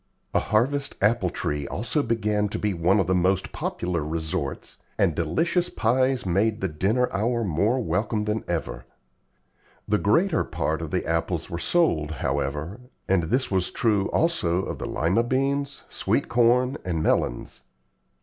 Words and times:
A 0.33 0.39
harvest 0.39 0.95
apple 0.99 1.29
tree 1.29 1.67
also 1.67 2.01
began 2.01 2.49
to 2.49 2.57
be 2.57 2.73
one 2.73 2.99
of 2.99 3.05
the 3.05 3.13
most 3.13 3.51
popular 3.51 4.03
resorts, 4.03 4.77
and 4.97 5.13
delicious 5.13 5.69
pies 5.69 6.25
made 6.25 6.59
the 6.59 6.67
dinner 6.67 7.07
hour 7.13 7.43
more 7.43 7.79
welcome 7.79 8.25
than 8.25 8.43
ever. 8.47 8.83
The 9.87 9.99
greater 9.99 10.43
part 10.43 10.81
of 10.81 10.89
the 10.89 11.05
apples 11.05 11.51
were 11.51 11.59
sold, 11.59 12.09
however, 12.13 12.79
and 13.07 13.21
this 13.25 13.51
was 13.51 13.69
true 13.69 14.07
also 14.09 14.63
of 14.63 14.79
the 14.79 14.87
Lima 14.87 15.21
beans, 15.21 15.83
sweet 15.87 16.27
corn, 16.27 16.79
and 16.83 17.03
melons. 17.03 17.61